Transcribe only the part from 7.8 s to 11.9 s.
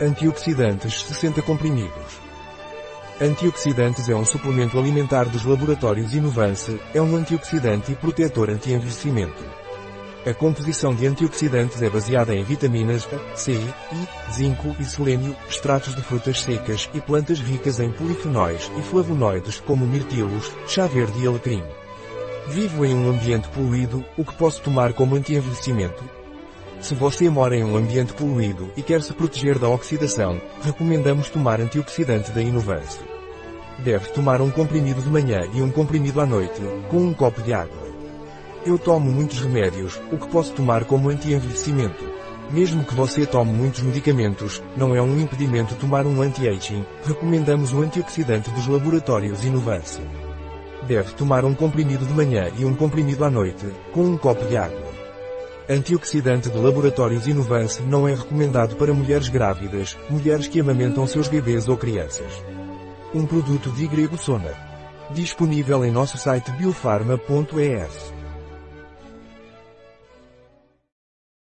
e protetor anti-envelhecimento. A composição de antioxidantes é